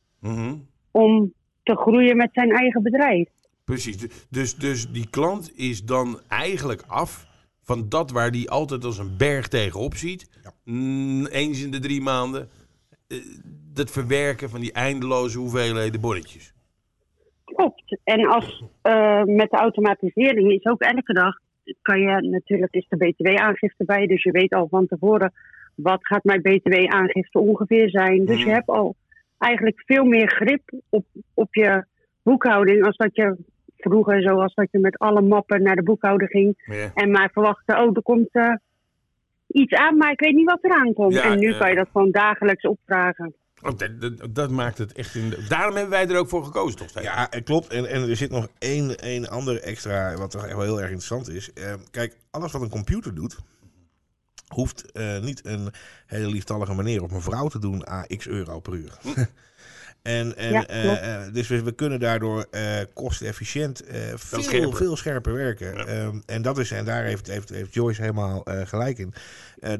[0.90, 1.32] om
[1.64, 3.28] te groeien met zijn eigen bedrijf.
[3.64, 7.26] Precies, dus, dus die klant is dan eigenlijk af
[7.62, 10.30] van dat waar die altijd als een berg tegenop ziet.
[10.42, 10.52] Ja.
[10.64, 12.48] Mm, eens in de drie maanden.
[13.08, 13.18] Uh,
[13.74, 16.54] dat verwerken van die eindeloze hoeveelheden bonnetjes.
[17.44, 17.98] Klopt.
[18.04, 21.34] En als uh, met de automatisering is ook elke dag
[21.82, 25.32] kan je natuurlijk is de btw-aangifte bij, dus je weet al van tevoren
[25.74, 28.24] wat gaat mijn btw-aangifte ongeveer zijn.
[28.24, 28.44] Dus mm.
[28.46, 28.94] je hebt al
[29.44, 31.84] eigenlijk veel meer grip op, op je
[32.22, 33.36] boekhouding als dat je
[33.76, 36.56] vroeger, zoals dat je met alle mappen naar de boekhouder ging
[36.94, 38.54] en maar verwachtte, oh, er komt uh,
[39.46, 41.14] iets aan, maar ik weet niet wat eraan komt.
[41.14, 43.34] Ja, en nu uh, kan je dat gewoon dagelijks opvragen.
[43.62, 45.14] Oh, dat, dat, dat, maakt het echt.
[45.14, 45.46] In de...
[45.48, 47.02] Daarom hebben wij er ook voor gekozen, toch?
[47.02, 47.68] Ja, klopt.
[47.68, 50.90] En, en er zit nog één, één ander extra, wat toch echt wel heel erg
[50.90, 51.50] interessant is.
[51.54, 53.38] Uh, kijk, alles wat een computer doet,
[54.48, 55.72] hoeft uh, niet een
[56.06, 58.98] hele lieftallige manier op een vrouw te doen a x euro per uur.
[59.00, 59.08] Hm.
[60.02, 63.82] en, en, ja, uh, dus we, we, kunnen daardoor uh, kostenefficiënt
[64.14, 64.76] veel, scherper.
[64.76, 65.74] veel scherper werken.
[65.74, 66.04] Ja.
[66.04, 69.14] Um, en, dat is, en daar heeft, heeft, heeft Joyce helemaal gelijk in.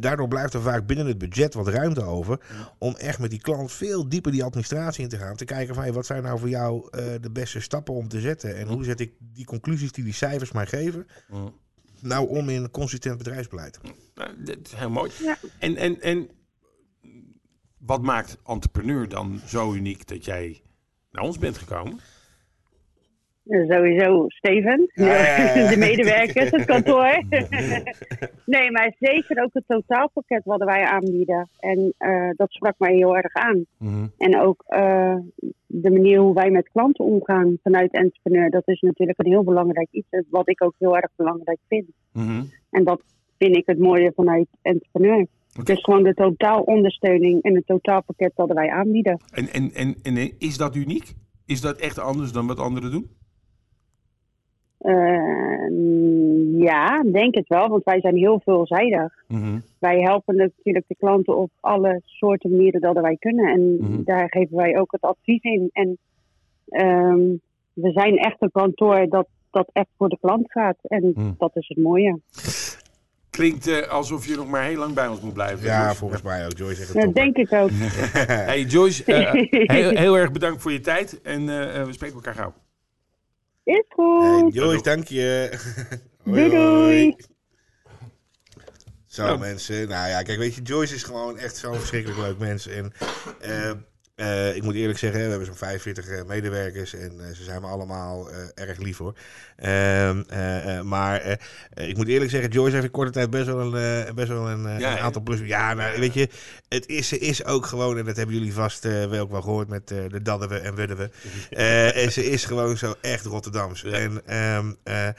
[0.00, 2.38] daardoor blijft er vaak binnen het budget wat ruimte over.
[2.48, 2.72] Ja.
[2.79, 5.37] Om echt met die klant veel dieper die administratie in te gaan.
[5.37, 6.88] Te kijken van hey, wat zijn nou voor jou
[7.20, 8.57] de beste stappen om te zetten.
[8.57, 11.07] En hoe zet ik die conclusies die die cijfers mij geven
[12.05, 13.81] nou om in een consistent bedrijfsbeleid.
[14.14, 15.11] Nou, dat is heel mooi.
[15.21, 15.38] Ja.
[15.59, 16.29] En, en, en
[17.79, 20.62] wat maakt entrepreneur dan zo uniek dat jij
[21.11, 22.01] naar ons bent gekomen?
[23.44, 25.68] Sowieso Steven, ja.
[25.72, 27.22] de medewerkers, het kantoor.
[28.54, 31.48] nee, maar zeker ook het totaalpakket wat wij aanbieden.
[31.59, 33.64] En uh, dat sprak mij heel erg aan.
[33.78, 34.12] Mm -hmm.
[34.18, 35.16] En ook uh,
[35.66, 38.50] de manier hoe wij met klanten omgaan vanuit entrepreneur.
[38.50, 41.87] Dat is natuurlijk een heel belangrijk iets, wat ik ook heel erg belangrijk vind.
[42.12, 42.50] Mm -hmm.
[42.70, 43.02] En dat
[43.38, 45.26] vind ik het mooie vanuit entrepreneur.
[45.50, 45.64] Okay.
[45.64, 49.20] Dus gewoon de totaalondersteuning en het totaalpakket dat wij aanbieden.
[49.33, 51.14] En, en, en, en is dat uniek?
[51.46, 53.22] Is dat echt anders dan wat anderen doen?
[54.85, 59.12] Eh, ja, denk het wel, want wij zijn heel veelzijdig.
[59.29, 59.59] Mhm.
[59.79, 63.53] Wij helpen natuurlijk de klanten op alle soorten manieren dat wij kunnen.
[63.53, 64.03] En Mhm.
[64.05, 65.70] daar geven wij ook het advies in.
[65.73, 65.99] En
[66.68, 67.20] ehm,
[67.73, 70.77] we zijn echt een kantoor dat, dat echt voor de klant gaat.
[70.83, 71.31] En Mhm.
[71.38, 72.20] dat is het mooie.
[73.31, 75.66] Klinkt eh, alsof je nog maar heel lang bij ons moet blijven.
[75.66, 75.97] Ja, Joyce.
[75.97, 76.57] volgens mij ook.
[76.57, 77.23] Joyce zegt het Dat top, hè.
[77.23, 77.70] denk ik ook.
[78.51, 79.33] Hey Joyce, eh,
[79.77, 81.20] heel, heel erg bedankt voor je tijd.
[81.23, 82.53] En eh, we spreken elkaar gauw.
[83.64, 84.55] Is goed.
[84.55, 85.59] Joyce, dank je.
[86.24, 87.16] Doei, doei.
[89.07, 92.66] Zo mensen, nou ja, kijk, weet je, Joyce is gewoon echt zo'n verschrikkelijk leuk mens.
[92.66, 92.92] En
[93.40, 93.72] eh,
[94.14, 97.61] eh, ik moet eerlijk zeggen, we hebben zo'n 45 eh, medewerkers en eh, ze zijn
[97.61, 99.14] me allemaal erg lief hoor.
[99.57, 101.38] Ehm, eh, eh, maar
[101.74, 104.79] ik moet eerlijk zeggen, Joyce heeft in korte tijd best wel een, best wel een,
[104.79, 105.40] Ja, een aantal plus.
[105.40, 106.29] Ja, nou, weet je,
[106.68, 109.68] het is, ze is ook gewoon, en dat hebben jullie vast wel ook wel gehoord
[109.68, 111.11] met de Daddewe en Weddewe.
[111.50, 113.81] Eh, en ze is gewoon zo echt Rotterdams.
[113.81, 113.90] Ja.
[113.92, 115.12] En ehm,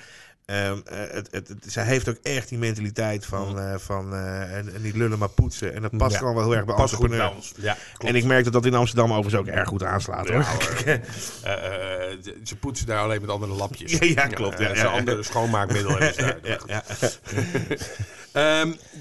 [0.45, 4.73] eh, het, het, het- zij heeft ook echt die mentaliteit van, eh, van eh, en,
[4.75, 5.73] en niet lullen maar poetsen.
[5.73, 6.17] En dat past Ja.
[6.17, 7.35] gewoon wel heel erg bij Pas goed bij entrepreneur.
[7.37, 7.53] ons.
[7.97, 8.07] Ja.
[8.07, 10.29] En ik merk dat dat in Amsterdam overigens ook erg goed aanslaat.
[10.29, 10.43] Hoor.
[12.43, 13.91] ze poetsen daar alleen met andere lapjes.
[13.97, 16.41] Ja, klopt, ja, ze andere schoonmaakmiddelen hebben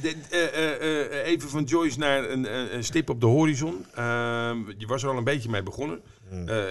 [0.01, 3.87] de- even van Joyce naar een, een- een stip op de horizon.
[3.95, 6.01] Ehm, je was er al een beetje mee begonnen.
[6.29, 6.49] Hmm.
[6.49, 6.63] Eh,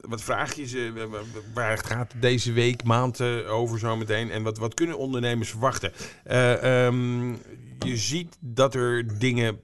[0.00, 0.92] wat vraag je ze?
[1.10, 1.18] Wa-
[1.54, 4.30] Waar gaat deze week, maand eh, over zo meteen?
[4.30, 5.92] En wat, wat kunnen ondernemers verwachten?
[6.24, 7.28] Eh, ehm,
[7.78, 9.58] je ziet dat er dingen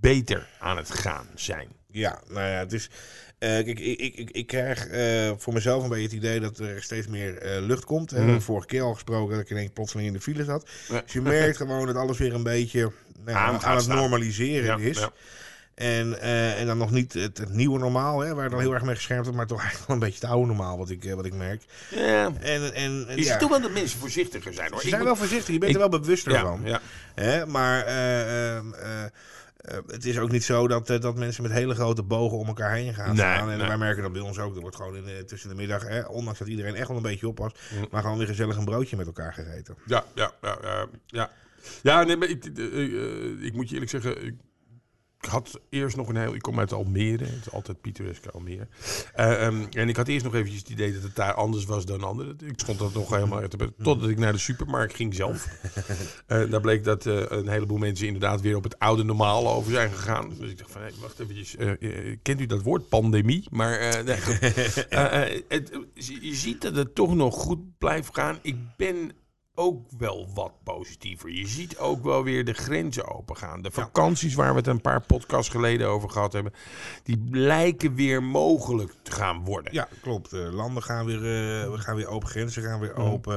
[0.00, 1.68] beter aan het gaan zijn.
[1.90, 2.90] Ja, nou ja, het is.
[3.38, 6.58] eh, kijk, ik, ik, ik, ik krijg eh, voor mezelf een beetje het idee dat
[6.58, 8.10] er steeds meer eh, lucht komt.
[8.10, 8.40] Hebben Mhm.
[8.42, 10.70] vorige keer al gesproken dat ik ineens plotseling in de file zat.
[10.88, 11.00] Ja.
[11.00, 12.92] Dus je merkt gewoon dat alles weer een beetje
[13.24, 14.98] nou, Aan het normaliseren Ja, is.
[14.98, 15.12] ja.
[15.82, 18.82] En, eh, en dan nog niet het, het nieuwe normaal, hè, waar dan heel erg
[18.82, 21.14] mee geschermd wordt, maar toch eigenlijk wel een beetje het oude normaal, wat ik, eh,
[21.14, 21.62] wat ik merk.
[21.90, 22.24] Ja.
[22.40, 24.80] En, en, en Je ja, ziet toch wel dat mensen voorzichtiger zijn hoor.
[24.80, 26.60] ze Ik zijn wel voorzichtig, je bent ik- er wel bewuster ja, van.
[26.64, 26.80] ja.
[27.14, 27.46] Hè?
[27.46, 29.10] Maar eh, ehm, eh, eh,
[29.86, 32.94] het is ook niet zo dat, dat mensen met hele grote bogen om elkaar heen
[32.94, 33.50] gaan Nee, staan.
[33.50, 33.66] En nee.
[33.66, 34.54] wij merken dat bij ons ook.
[34.54, 37.02] Er wordt gewoon in, de- tussen de middag, hè, ondanks dat iedereen echt wel een
[37.02, 37.86] beetje oppast, Mm.
[37.90, 39.76] maar gewoon weer gezellig een broodje met elkaar gegeten.
[39.86, 40.86] Ja, ja, ja, ja.
[41.06, 41.30] ja.
[41.82, 42.44] Ja, nee, maar ik,
[43.40, 44.40] ik moet je eerlijk zeggen,
[45.26, 46.34] had eerst nog een heel...
[46.34, 48.66] Ik kom uit Almere, het is altijd pittoreske Almere.
[49.14, 51.84] Eh, ehm, en ik had eerst nog eventjes het idee dat het daar anders was
[51.84, 52.36] dan anderen.
[52.44, 55.46] Ik stond dat nog helemaal uit te Totdat ik naar de supermarkt ging zelf.
[56.26, 59.72] Eh daar bleek dat eh, een heleboel mensen inderdaad weer op het oude normaal over
[59.72, 60.28] zijn gegaan.
[60.38, 61.56] Dus ik dacht van, hé, wacht eventjes.
[62.22, 63.46] kent u dat woord, pandemie?
[63.50, 64.16] Maar nee,
[65.48, 68.38] het, je ziet dat het toch nog goed blijft gaan.
[68.42, 69.12] Ik ben
[69.54, 71.30] ook wel wat positiever.
[71.30, 73.62] Je ziet ook wel weer de grenzen opengaan.
[73.62, 76.52] De vakanties waar we het een paar podcasts geleden over gehad hebben,
[77.02, 79.72] die lijken weer mogelijk te gaan worden.
[79.74, 80.32] Ja, klopt.
[80.32, 83.34] Eh, landen gaan weer, eh, we gaan weer open, grenzen gaan weer open.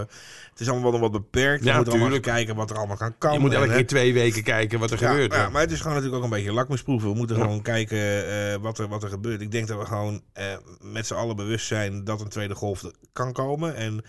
[0.49, 1.63] Het is allemaal wel nog wat beperkt.
[1.63, 3.37] We Ja, moeten allemaal kijken wat er allemaal kan komen.
[3.37, 5.33] je moet elke keer twee weken kijken wat er Ja, gebeurt.
[5.33, 7.09] ja, maar het is gewoon natuurlijk ook een beetje lakmisproeven.
[7.09, 7.43] We moeten Ja.
[7.43, 9.41] gewoon kijken eh, wat, er, wat er gebeurt.
[9.41, 10.45] Ik denk dat we gewoon eh,
[10.81, 13.75] met z'n allen bewust zijn dat een tweede golf kan komen.
[13.75, 14.03] En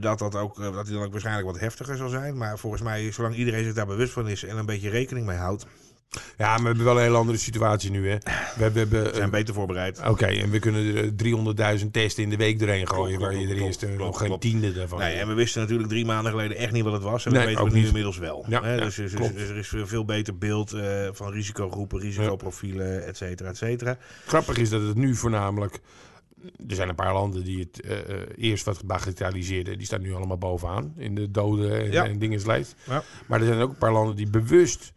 [0.00, 2.36] dat, dat, ook, dat die dan waarschijnlijk wat heftiger zal zijn.
[2.36, 5.36] Maar volgens mij, zolang iedereen zich daar bewust van is en een beetje rekening mee
[5.36, 5.66] houdt,
[6.38, 8.08] ja, maar we hebben wel een hele andere situatie nu.
[8.08, 8.16] Hè.
[8.56, 10.00] We hebben, zijn eh, we beter voorbereid.
[10.06, 13.48] Oké, en we kunnen er 300.000 testen in de week doorheen gooien, Klopt, waar je
[13.48, 14.98] er eerst eh, nog geen tiende daarvan.
[14.98, 17.26] Nee, en we wisten natuurlijk drie maanden geleden echt niet wat het was.
[17.26, 18.44] En Nee, dat weten ook we nu inmiddels wel.
[18.48, 21.32] Ja, Hè, ja, dus, dus- dus- dus er is een veel beter beeld eh, van
[21.32, 23.98] risicogroepen, risicoprofielen, et cetera, et cetera.
[24.26, 25.80] Grappig is dat het nu voornamelijk.
[26.68, 29.76] Er zijn een paar landen die het eh, eh, eerst wat bagatelliseerden.
[29.78, 32.04] Die staan nu allemaal bovenaan in de doden en, Ja.
[32.04, 32.74] en.
[32.86, 33.02] Ja.
[33.26, 34.92] Maar er zijn ook een paar landen die bewust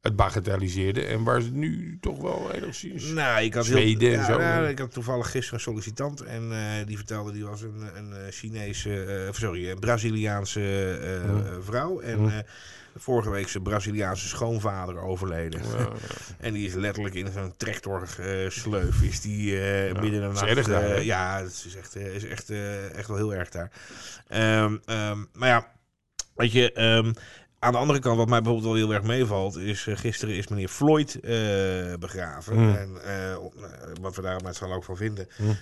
[0.00, 1.08] het bagatelliseerden.
[1.08, 3.04] En waar ze nu toch wel enigszins...
[3.04, 4.38] Nou, ik had Zweden heel, en zo.
[4.38, 8.12] nou, ik had toevallig gisteren een sollicitant en eh, die vertelde die was een, een
[8.12, 10.58] eh, Chinese, eh, sorry, een Braziliaanse
[11.26, 11.62] Mm.
[11.62, 12.42] vrouw en Mm.
[12.96, 15.60] vorige week zijn Braziliaanse schoonvader overleden.
[15.62, 15.88] Ja,
[16.46, 20.66] En die is letterlijk in zo'n tractorsleuf is die midden in de nacht.
[20.66, 22.50] daar, ja, het is echt, is echt,
[22.94, 23.70] echt wel heel erg daar.
[24.28, 25.72] Ehm, ehm, maar ja,
[26.34, 26.72] weet je.
[26.72, 27.12] ehm,
[27.62, 30.48] aan de andere kant, wat mij bijvoorbeeld wel heel erg meevalt, is uh, gisteren is
[30.48, 31.30] meneer Floyd uh,
[31.98, 32.56] begraven.
[32.56, 32.74] Mm.
[32.74, 33.36] En uh,
[34.00, 35.28] wat we daar met z'n allen ook van vinden.
[35.36, 35.56] Mm.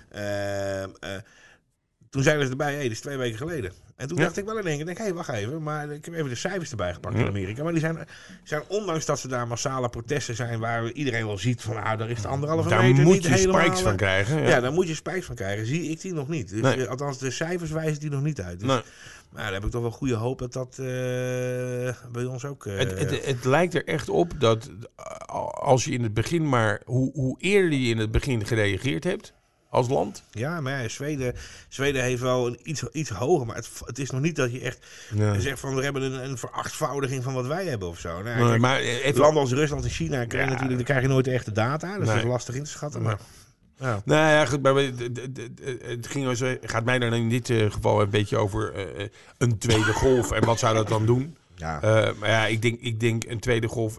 [2.11, 3.73] toen zeiden ze erbij, hé, hey, dat is twee weken geleden.
[3.97, 4.23] En toen Ja.
[4.25, 5.63] dacht ik wel in één keer, denk, hé, hey, wacht even.
[5.63, 7.63] Maar ik heb even de cijfers erbij gepakt in Amerika.
[7.63, 7.99] Maar die zijn,
[8.45, 12.11] zijn, ondanks dat ze daar massale protesten zijn, waar iedereen wel ziet van, ah, daar
[12.11, 13.61] is de anderhalve Daar meter moet niet je helemaal...
[13.61, 14.43] spikes van krijgen.
[14.43, 14.49] Ja.
[14.49, 14.61] Ja.
[14.61, 15.67] daar moet je spijs van krijgen.
[15.67, 16.49] Zie ik die nog niet.
[16.49, 16.83] Dus, Nee.
[16.85, 18.59] eh, althans, de cijfers wijzen die nog niet uit.
[18.61, 18.81] Dus, Nee.
[19.33, 20.87] Maar daar heb ik toch wel goede hoop dat dat eh,
[22.13, 22.67] bij ons ook...
[22.67, 25.05] eh, Het, het, het lijkt er echt op dat eh,
[25.51, 29.33] als je in het begin maar, hoe, hoe eerder je in het begin gereageerd hebt,
[29.71, 30.23] als land.
[30.31, 31.35] Ja, maar ja, Zweden,
[31.69, 33.47] Zweden heeft wel een iets, iets hoger.
[33.47, 34.87] Maar het, het is nog niet dat je echt
[35.39, 38.23] zegt van we hebben een, een verachtvoudiging van wat wij hebben of zo.
[38.23, 40.47] Nou, Nee, maar even, Landen als Rusland en China krijg je Ja.
[40.49, 41.99] natuurlijk, daar krijg je nooit de echte data.
[41.99, 42.17] Dat Nee.
[42.17, 43.03] is lastig in te schatten.
[43.03, 43.19] Maar,
[43.79, 44.03] ja.
[44.05, 48.11] Nou ja, goed, maar het ging eh, gaat mij dan in dit eh, geval een
[48.11, 51.37] beetje over eh, eh, een tweede golf en wat zou dat dan doen?
[51.55, 51.79] Ja.
[52.19, 53.99] Maar ja, ik denk, ik denk een tweede golf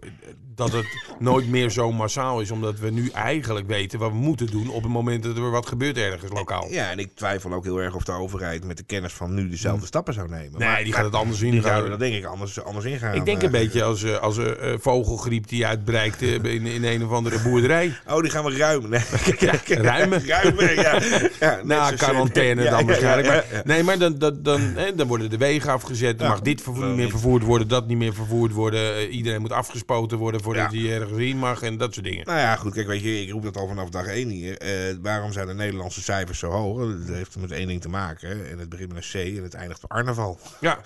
[0.60, 0.86] dat het
[1.20, 4.84] nooit meer zo massaal is, omdat we nu eigenlijk weten wat we moeten doen op
[4.84, 6.68] het moment dat er wat gebeurt ergens lokaal.
[6.70, 9.50] ja, en ik twijfel ook heel erg of de overheid met de kennis van nu
[9.50, 10.60] dezelfde stappen zou nemen.
[10.60, 11.62] Nee, Maar- die gaat het anders Die in.
[11.62, 13.16] zouden dat denk ik anders, anders ingaan.
[13.16, 16.66] Ik denk Eh, een beetje als, eh, als een eh, vogelgriep die uitbreikt eh, in,
[16.66, 17.94] in een of andere boerderij.
[18.10, 18.90] Oh, die gaan we ruimen.
[18.90, 19.02] Nee.
[19.68, 20.28] ruimen.
[20.28, 21.00] ruimen, ja.
[21.40, 23.28] ja Na eh, quarantaine dan ja, waarschijnlijk.
[23.28, 23.62] Maar.
[23.66, 26.20] Nee, maar dan, dan, dan, hè, dan worden de wegen afgezet.
[26.20, 28.96] Dan mag dit vervoer niet meer vervoerd worden, dat niet meer vervoerd worden.
[28.96, 32.26] Eh, iedereen moet afgespoten worden voordat hij ergens in mag en dat soort dingen.
[32.26, 34.58] Nou ja, goed, kijk, weet je, ik roep dat al vanaf dag één hier.
[34.58, 36.80] Eh, waarom zijn de Nederlandse cijfers zo hoog?
[36.80, 38.50] Dat heeft met één ding te maken.
[38.50, 40.40] En het begint met een C en het eindigt op Arneval.
[40.60, 40.80] Ja,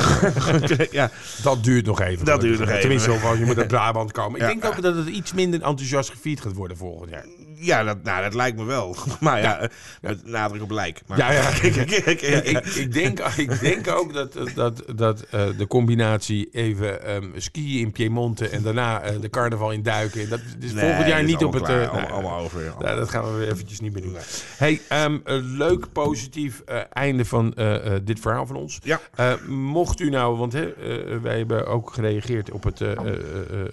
[0.90, 1.10] ja,
[1.42, 2.24] dat duurt nog even.
[2.24, 2.80] Dat duurt nog even.
[2.80, 4.40] Tenminste, als je moet uit Brabant komen.
[4.40, 7.24] Ik denk ook dat het iets minder enthousiast gevierd gaat worden volgend jaar.
[7.60, 8.96] Ja dat, nou, dat lijkt me wel.
[9.20, 9.68] Maar ja, eh,
[10.00, 11.00] met nadruk op lijk.
[11.06, 11.50] Maar, Ja, ja.
[11.60, 17.02] Kijk, Ja, ik, ik, denk, ik denk ook dat, dat, dat eh, de combinatie even
[17.04, 20.28] ehm, skiën in Piemonte en daarna eh, de carnaval in duiken.
[20.28, 21.62] Dat is Nee, volgend jaar is niet op het.
[21.62, 22.64] allemaal eh, nou, allemaal, allemaal over.
[22.80, 24.16] Ja, dat gaan we weer eventjes niet meer doen.
[24.56, 25.22] Hey, een
[25.56, 28.78] leuk, positief eh, einde van eh, eh, dit verhaal van ons.
[28.82, 29.00] Ja.
[29.14, 33.06] Eh, mocht u nou, want hè, eh, wij hebben ook gereageerd op het, eh, eh,
[33.06, 33.12] eh,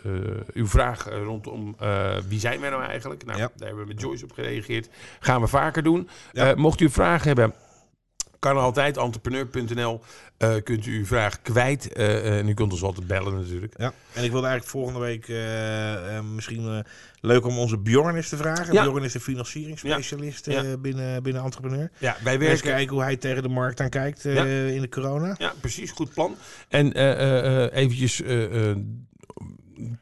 [0.04, 0.22] eh,
[0.54, 3.26] uw vraag eh, rondom eh, wie zijn wij nou eigenlijk?
[3.26, 3.50] Nou, Ja.
[3.56, 4.90] daar hebben we met Joyce op gereageerd.
[5.20, 6.10] Gaan we vaker doen.
[6.32, 6.50] Ja.
[6.52, 7.54] Eh, mocht u vragen hebben,
[8.40, 10.02] kan altijd entrepreneur.nl.
[10.38, 11.94] eh, kunt u uw vraag kwijt.
[11.94, 13.74] eh, en u kunt ons altijd bellen natuurlijk.
[13.78, 15.28] Ja, en ik wilde eigenlijk volgende week
[16.36, 16.84] misschien
[17.22, 18.74] leuk om onze Bjorn eens te vragen.
[18.74, 18.84] Ja.
[18.84, 20.78] Bjorn is de financieringsspecialist Ja.
[20.78, 21.92] binnen, binnen Entrepreneur.
[21.98, 25.36] Ja, wij Eens werken kijken hoe hij tegen de markt aan kijkt in de corona.
[25.38, 25.92] Ja, precies.
[25.92, 26.36] Goed plan.
[26.70, 26.92] En
[27.72, 28.22] eventjes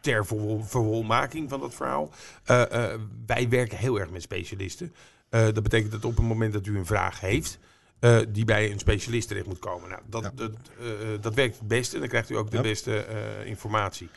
[0.02, 0.26] ter
[0.66, 2.10] verwolmaking van dat verhaal.
[2.44, 4.94] Eh, eh, wij werken heel erg met specialisten.
[5.30, 7.60] Eh, dat betekent dat op het moment dat u een vraag heeft...
[8.04, 9.90] eh, die bij een specialist terecht moet komen.
[9.90, 10.32] Nou, dat, Ja.
[10.36, 11.94] dat, eh, eh, dat werkt het beste.
[11.94, 12.62] En dan krijgt u ook de Ja.
[12.64, 13.06] beste
[13.46, 14.10] informatie.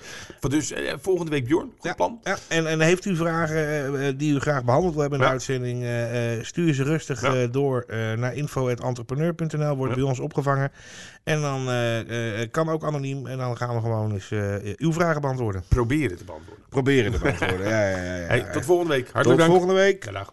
[0.49, 2.21] Dus volgende week Bjorn, goed Ja, plan.
[2.23, 5.85] Ja, en, en heeft u vragen die u graag behandeld wil hebben in de uitzending,
[6.47, 7.85] stuur ze rustig door
[8.17, 10.73] naar info.entrepreneur.nl, wordt bij ons opgevangen.
[11.25, 11.65] En dan
[12.51, 14.31] kan ook anoniem en dan gaan we gewoon eens
[14.77, 15.65] uw vragen beantwoorden.
[15.69, 16.65] Proberen te beantwoorden.
[16.69, 17.69] Proberen te beantwoorden.
[17.69, 18.27] ja, ja, ja, ja.
[18.27, 19.05] Hey, tot volgende week.
[19.05, 19.53] Tot Hartelijk dank.
[19.53, 20.13] volgende week.
[20.13, 20.33] Dag.